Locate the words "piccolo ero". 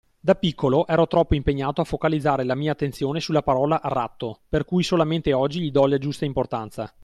0.33-1.05